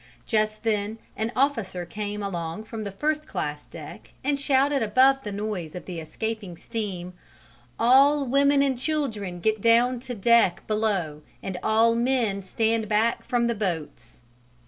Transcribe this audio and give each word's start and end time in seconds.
Just 0.25 0.63
then 0.63 0.97
an 1.15 1.31
officer 1.35 1.85
came 1.85 2.23
along 2.23 2.63
from 2.63 2.85
the 2.85 2.91
first 2.91 3.27
class 3.27 3.67
deck 3.67 4.13
and 4.23 4.39
shouted 4.39 4.81
above 4.81 5.17
the 5.23 5.31
noise 5.31 5.75
of 5.75 5.87
escaping 5.87 6.57
steam, 6.57 7.13
"All 7.77 8.25
women 8.25 8.63
and 8.63 8.75
children 8.79 9.39
get 9.39 9.61
down 9.61 9.99
to 9.99 10.15
deck 10.15 10.65
below 10.65 11.21
and 11.43 11.59
all 11.61 11.93
men 11.93 12.41
stand 12.41 12.89
back 12.89 13.23
from 13.23 13.45
the 13.45 13.53
boats." 13.53 14.23